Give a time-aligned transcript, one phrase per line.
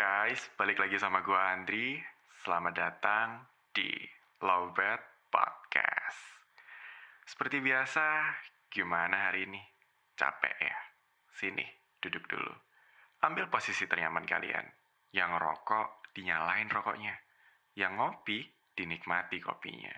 [0.00, 2.00] guys, balik lagi sama gue Andri.
[2.40, 4.00] Selamat datang di
[4.40, 6.40] Lowbat Podcast.
[7.28, 8.32] Seperti biasa,
[8.72, 9.60] gimana hari ini?
[10.16, 10.78] Capek ya?
[11.36, 11.68] Sini,
[12.00, 12.48] duduk dulu.
[13.28, 14.64] Ambil posisi ternyaman kalian.
[15.12, 17.20] Yang rokok, dinyalain rokoknya.
[17.76, 18.38] Yang ngopi,
[18.72, 19.92] dinikmati kopinya.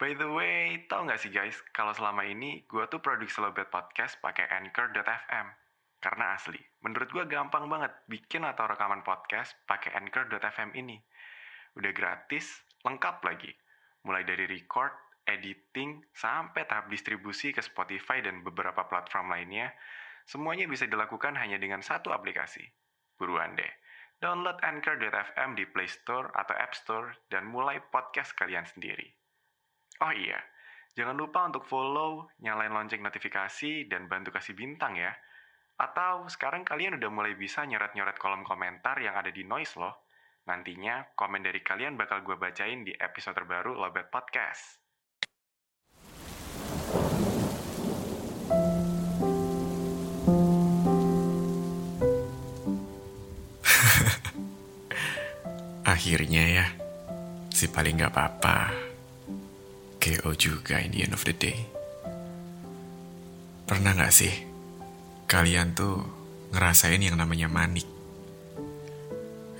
[0.00, 4.16] By the way, tau gak sih guys, kalau selama ini gue tuh produksi Lowbat Podcast
[4.24, 5.69] pakai Anchor.fm.
[6.00, 10.96] Karena asli, menurut gue gampang banget bikin atau rekaman podcast pakai Anchor.fm ini.
[11.76, 13.52] Udah gratis, lengkap lagi.
[14.08, 14.96] Mulai dari record,
[15.28, 19.68] editing, sampai tahap distribusi ke Spotify dan beberapa platform lainnya,
[20.24, 22.64] semuanya bisa dilakukan hanya dengan satu aplikasi.
[23.20, 23.68] Buruan deh,
[24.24, 29.04] download Anchor.fm di Play Store atau App Store dan mulai podcast kalian sendiri.
[30.00, 30.40] Oh iya,
[30.96, 35.12] jangan lupa untuk follow, nyalain lonceng notifikasi, dan bantu kasih bintang ya.
[35.80, 40.04] Atau sekarang kalian udah mulai bisa nyoret-nyoret kolom komentar yang ada di Noise loh.
[40.44, 44.76] Nantinya komen dari kalian bakal gue bacain di episode terbaru Lobet Podcast.
[55.96, 56.68] Akhirnya ya,
[57.48, 58.68] si paling gak apa-apa.
[59.96, 61.56] KO juga in the end of the day.
[63.64, 64.49] Pernah gak sih
[65.30, 66.02] kalian tuh
[66.50, 67.86] ngerasain yang namanya manik?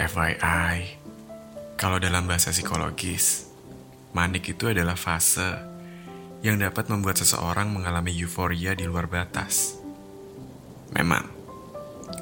[0.00, 0.96] FYI,
[1.76, 3.52] kalau dalam bahasa psikologis,
[4.16, 5.60] manik itu adalah fase
[6.40, 9.76] yang dapat membuat seseorang mengalami euforia di luar batas.
[10.96, 11.28] Memang,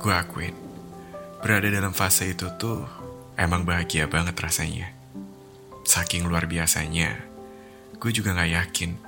[0.03, 0.57] gue akuin,
[1.39, 2.83] berada dalam fase itu tuh
[3.39, 4.91] emang bahagia banget rasanya.
[5.87, 7.23] Saking luar biasanya,
[8.03, 8.99] gue juga gak yakin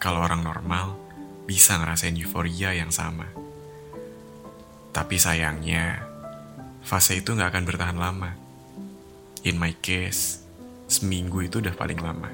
[0.00, 0.96] kalau orang normal
[1.44, 3.51] bisa ngerasain euforia yang sama.
[4.92, 6.04] Tapi sayangnya,
[6.84, 8.36] fase itu gak akan bertahan lama.
[9.42, 10.44] In my case,
[10.86, 12.28] seminggu itu udah paling lama.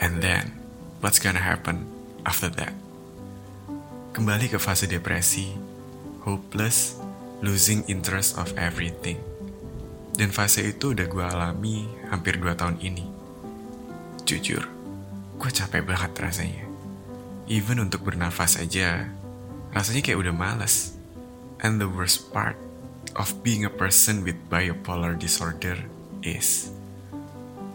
[0.00, 0.56] And then,
[1.04, 1.84] what's gonna happen
[2.24, 2.72] after that?
[4.16, 5.52] Kembali ke fase depresi,
[6.24, 6.96] hopeless,
[7.44, 9.20] losing interest of everything.
[10.16, 13.04] Dan fase itu udah gue alami hampir 2 tahun ini.
[14.24, 14.64] Jujur,
[15.36, 16.64] gue capek banget rasanya.
[17.44, 19.04] Even untuk bernafas aja,
[19.76, 20.96] rasanya kayak udah males.
[21.62, 22.58] And the worst part
[23.14, 25.78] of being a person with bipolar disorder
[26.24, 26.74] is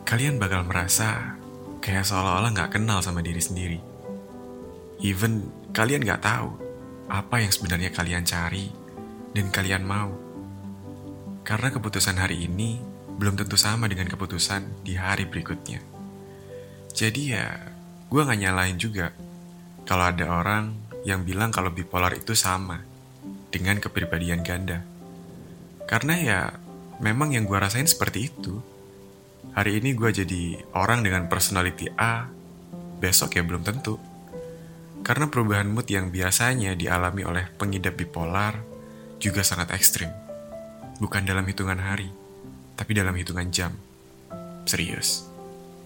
[0.03, 1.37] kalian bakal merasa
[1.79, 3.79] kayak seolah-olah nggak kenal sama diri sendiri.
[4.99, 6.49] Even kalian nggak tahu
[7.07, 8.67] apa yang sebenarnya kalian cari
[9.31, 10.11] dan kalian mau.
[11.45, 12.77] Karena keputusan hari ini
[13.19, 15.81] belum tentu sama dengan keputusan di hari berikutnya.
[16.93, 17.47] Jadi ya,
[18.09, 19.13] gue gak nyalain juga
[19.85, 20.73] kalau ada orang
[21.05, 22.88] yang bilang kalau bipolar itu sama
[23.49, 24.85] dengan kepribadian ganda.
[25.89, 26.41] Karena ya,
[27.01, 28.61] memang yang gue rasain seperti itu.
[29.57, 32.29] Hari ini gue jadi orang dengan personality A,
[33.01, 33.97] besok ya belum tentu.
[35.01, 38.61] Karena perubahan mood yang biasanya dialami oleh pengidap bipolar
[39.17, 40.11] juga sangat ekstrim.
[40.99, 42.11] Bukan dalam hitungan hari,
[42.75, 43.73] tapi dalam hitungan jam.
[44.67, 45.25] Serius,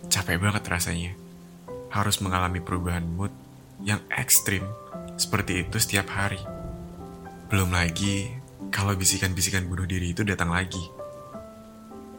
[0.10, 1.14] capek banget rasanya.
[1.94, 3.30] Harus mengalami perubahan mood
[3.86, 4.66] yang ekstrim
[5.16, 6.42] seperti itu setiap hari.
[7.54, 8.34] Belum lagi
[8.74, 10.90] kalau bisikan-bisikan bunuh diri itu datang lagi.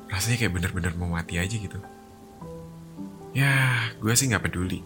[0.06, 1.74] Rasanya kayak bener-bener mau mati aja gitu.
[3.34, 4.78] Ya, gue sih gak peduli.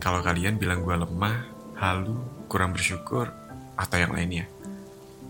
[0.00, 1.44] Kalau kalian bilang gue lemah,
[1.76, 2.16] halu,
[2.48, 3.28] kurang bersyukur,
[3.76, 4.48] atau yang lainnya.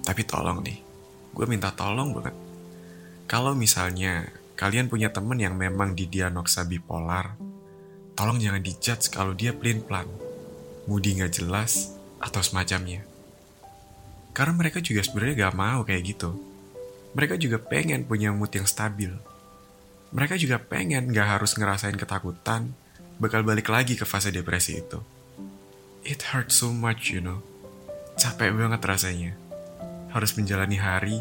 [0.07, 0.79] Tapi tolong nih,
[1.35, 2.39] gue minta tolong banget.
[3.27, 7.35] Kalau misalnya kalian punya temen yang memang didiagnosa bipolar,
[8.15, 10.07] tolong jangan dijudge kalau dia plain plan,
[10.87, 13.16] moody gak jelas, atau semacamnya.
[14.37, 16.37] Karena mereka juga sebenarnya gak mau kayak gitu.
[17.17, 19.09] Mereka juga pengen punya mood yang stabil.
[20.13, 22.77] Mereka juga pengen gak harus ngerasain ketakutan,
[23.17, 25.01] bakal balik lagi ke fase depresi itu.
[26.05, 27.41] It hurts so much, you know.
[28.21, 29.33] Capek banget rasanya.
[30.13, 31.17] Harus menjalani hari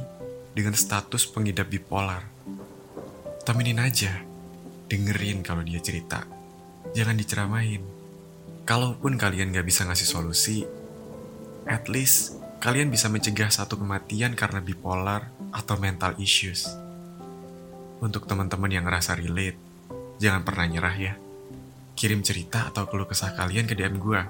[0.52, 2.28] dengan status pengidap bipolar.
[3.48, 4.12] Temenin aja.
[4.92, 6.28] Dengerin kalau dia cerita.
[6.92, 7.82] Jangan diceramahin.
[8.68, 10.68] Kalaupun kalian gak bisa ngasih solusi,
[11.64, 16.68] at least kalian bisa mencegah satu kematian karena bipolar atau mental issues.
[18.04, 19.60] Untuk teman-teman yang ngerasa relate,
[20.20, 21.14] jangan pernah nyerah ya.
[21.96, 24.22] Kirim cerita atau keluh kesah kalian ke DM gue.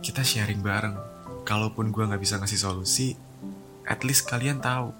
[0.00, 0.96] Kita sharing bareng.
[1.44, 3.16] Kalaupun gue gak bisa ngasih solusi,
[3.88, 4.92] at least kalian tahu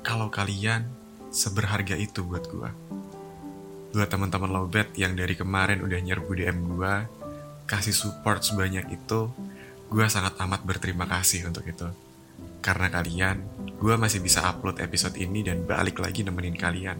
[0.00, 0.88] kalau kalian
[1.32, 2.70] seberharga itu buat gue.
[3.92, 6.94] Buat teman-teman lowbat yang dari kemarin udah nyerbu DM gue,
[7.68, 9.28] kasih support sebanyak itu,
[9.92, 11.84] gue sangat amat berterima kasih untuk itu.
[12.64, 13.44] Karena kalian,
[13.76, 16.96] gue masih bisa upload episode ini dan balik lagi nemenin kalian.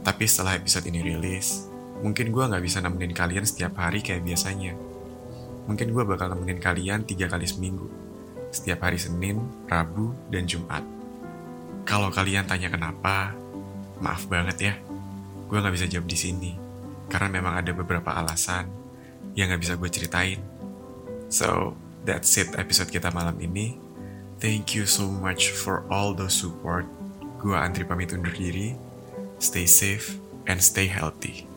[0.00, 1.68] Tapi setelah episode ini rilis,
[2.00, 4.72] mungkin gue nggak bisa nemenin kalian setiap hari kayak biasanya.
[5.68, 7.92] Mungkin gue bakal nemenin kalian tiga kali seminggu,
[8.48, 10.80] setiap hari Senin, Rabu, dan Jumat.
[11.84, 13.36] Kalau kalian tanya kenapa,
[14.00, 14.74] maaf banget ya,
[15.44, 16.52] gue nggak bisa jawab di sini
[17.12, 18.72] karena memang ada beberapa alasan
[19.36, 20.51] yang nggak bisa gue ceritain.
[21.32, 21.72] So
[22.04, 23.80] that's it episode kita malam ini.
[24.36, 26.84] Thank you so much for all the support.
[27.40, 28.76] Gua Andri pamit undur diri.
[29.40, 31.48] Stay safe and stay healthy.